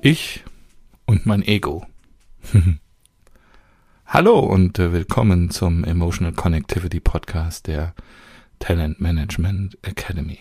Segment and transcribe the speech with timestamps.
[0.00, 0.44] Ich
[1.06, 1.84] und mein Ego.
[4.06, 7.96] Hallo und äh, willkommen zum Emotional Connectivity Podcast der
[8.60, 10.38] Talent Management Academy.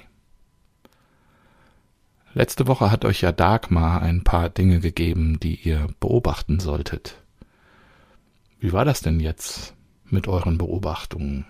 [2.35, 7.19] Letzte Woche hat euch ja Dagmar ein paar Dinge gegeben, die ihr beobachten solltet.
[8.59, 9.73] Wie war das denn jetzt
[10.05, 11.47] mit euren Beobachtungen?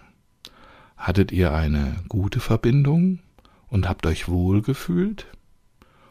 [0.96, 3.20] Hattet ihr eine gute Verbindung
[3.68, 5.28] und habt euch wohl gefühlt?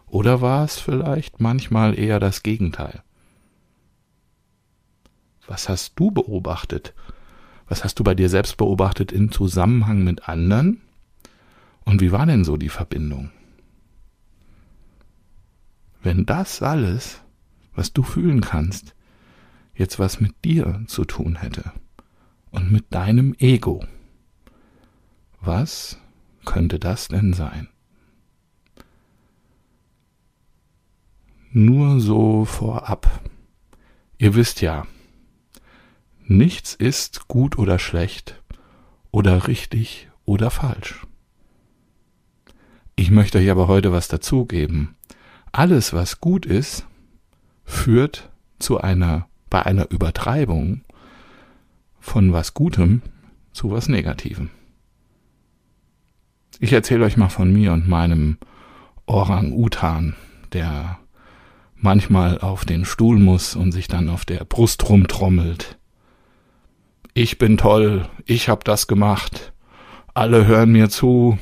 [0.06, 3.02] Oder war es vielleicht manchmal eher das Gegenteil?
[5.46, 6.94] Was hast du beobachtet?
[7.68, 10.80] Was hast du bei dir selbst beobachtet in Zusammenhang mit anderen?
[11.84, 13.30] Und wie war denn so die Verbindung?
[16.02, 17.20] Wenn das alles,
[17.74, 18.94] was du fühlen kannst,
[19.74, 21.72] jetzt was mit dir zu tun hätte
[22.50, 23.84] und mit deinem Ego,
[25.40, 25.98] was
[26.44, 27.68] könnte das denn sein?
[31.58, 33.22] Nur so vorab.
[34.18, 34.86] Ihr wisst ja,
[36.26, 38.42] nichts ist gut oder schlecht
[39.10, 41.06] oder richtig oder falsch.
[42.94, 44.96] Ich möchte euch aber heute was dazugeben.
[45.50, 46.86] Alles, was gut ist,
[47.64, 50.82] führt zu einer, bei einer Übertreibung
[52.00, 53.00] von was Gutem
[53.52, 54.50] zu was Negativem.
[56.60, 58.36] Ich erzähle euch mal von mir und meinem
[59.06, 60.16] Orang-Utan,
[60.52, 60.98] der
[61.76, 65.78] manchmal auf den Stuhl muss und sich dann auf der Brust rumtrommelt.
[67.14, 69.52] Ich bin toll, ich hab das gemacht,
[70.14, 71.38] alle hören mir zu,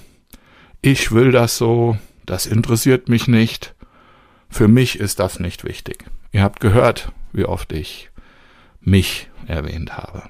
[0.82, 3.74] ich will das so, das interessiert mich nicht,
[4.48, 6.04] für mich ist das nicht wichtig.
[6.32, 8.10] Ihr habt gehört, wie oft ich
[8.80, 10.24] mich erwähnt habe.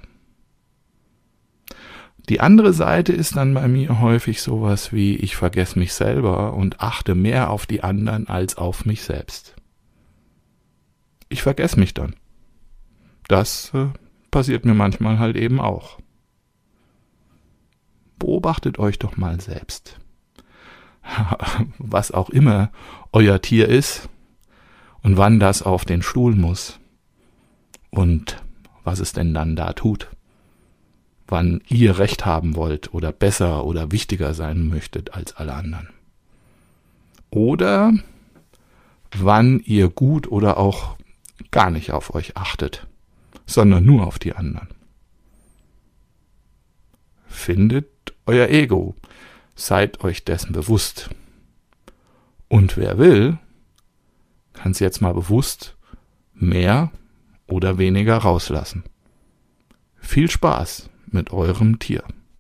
[2.31, 6.81] Die andere Seite ist dann bei mir häufig sowas wie ich vergesse mich selber und
[6.81, 9.55] achte mehr auf die anderen als auf mich selbst
[11.29, 12.15] ich vergesse mich dann.
[13.29, 13.89] Das äh,
[14.31, 15.99] passiert mir manchmal halt eben auch.
[18.19, 19.99] Beobachtet euch doch mal selbst.
[21.79, 22.71] Was auch immer
[23.13, 24.09] euer Tier ist
[25.03, 26.81] und wann das auf den Stuhl muss
[27.91, 28.43] und
[28.83, 30.09] was es denn dann da tut.
[31.27, 35.89] Wann ihr Recht haben wollt oder besser oder wichtiger sein möchtet als alle anderen.
[37.31, 37.93] Oder
[39.17, 40.97] wann ihr gut oder auch
[41.55, 42.85] gar nicht auf euch achtet,
[43.47, 44.67] sondern nur auf die anderen.
[47.29, 47.87] Findet
[48.27, 48.97] euer Ego,
[49.55, 51.11] seid euch dessen bewusst.
[52.49, 53.39] Und wer will,
[54.53, 55.77] kann es jetzt mal bewusst
[56.33, 56.91] mehr
[57.47, 58.83] oder weniger rauslassen.
[60.01, 62.03] Viel Spaß mit eurem Tier.